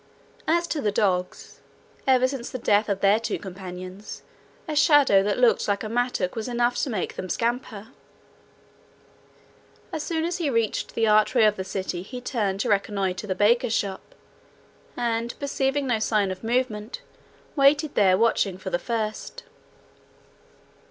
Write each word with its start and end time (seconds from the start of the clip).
As 0.47 0.65
to 0.69 0.81
the 0.81 0.91
dogs, 0.91 1.59
ever 2.07 2.27
since 2.27 2.49
the 2.49 2.57
death 2.57 2.89
of 2.89 3.01
their 3.01 3.19
two 3.19 3.37
companions, 3.37 4.23
a 4.67 4.75
shadow 4.75 5.21
that 5.21 5.37
looked 5.37 5.67
like 5.67 5.83
a 5.83 5.89
mattock 5.89 6.35
was 6.35 6.47
enough 6.47 6.75
to 6.77 6.89
make 6.89 7.15
them 7.15 7.29
scamper. 7.29 7.89
As 9.93 10.01
soon 10.01 10.25
as 10.25 10.37
he 10.39 10.49
reached 10.49 10.95
the 10.95 11.05
archway 11.05 11.43
of 11.43 11.55
the 11.55 11.63
city 11.63 11.99
gate 11.99 12.07
he 12.07 12.19
turned 12.21 12.59
to 12.61 12.69
reconnoitre 12.69 13.27
the 13.27 13.35
baker's 13.35 13.75
shop, 13.75 14.15
and 14.97 15.39
perceiving 15.39 15.85
no 15.85 15.99
sign 15.99 16.31
of 16.31 16.43
movement, 16.43 17.01
waited 17.55 17.93
there 17.93 18.17
watching 18.17 18.57
for 18.57 18.71
the 18.71 18.79
first. 18.79 19.43